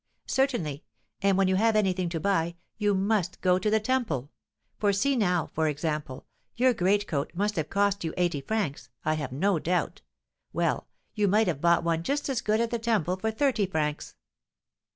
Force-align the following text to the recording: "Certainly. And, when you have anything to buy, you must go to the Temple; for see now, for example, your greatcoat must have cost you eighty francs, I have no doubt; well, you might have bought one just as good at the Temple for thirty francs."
"Certainly. 0.25 0.83
And, 1.21 1.37
when 1.37 1.47
you 1.47 1.57
have 1.57 1.75
anything 1.75 2.09
to 2.09 2.19
buy, 2.19 2.55
you 2.79 2.95
must 2.95 3.39
go 3.39 3.59
to 3.59 3.69
the 3.69 3.79
Temple; 3.79 4.31
for 4.79 4.91
see 4.91 5.15
now, 5.15 5.45
for 5.53 5.67
example, 5.67 6.25
your 6.55 6.73
greatcoat 6.73 7.29
must 7.35 7.55
have 7.55 7.69
cost 7.69 8.03
you 8.03 8.11
eighty 8.17 8.41
francs, 8.41 8.89
I 9.05 9.13
have 9.13 9.31
no 9.31 9.59
doubt; 9.59 10.01
well, 10.53 10.87
you 11.13 11.27
might 11.27 11.45
have 11.45 11.61
bought 11.61 11.83
one 11.83 12.01
just 12.01 12.29
as 12.29 12.41
good 12.41 12.59
at 12.59 12.71
the 12.71 12.79
Temple 12.79 13.17
for 13.17 13.29
thirty 13.29 13.67
francs." 13.67 14.15